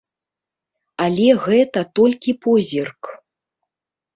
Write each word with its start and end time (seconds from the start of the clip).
Але 1.05 1.27
гэта 1.45 1.79
толькі 1.99 2.31
позірк. 2.47 3.01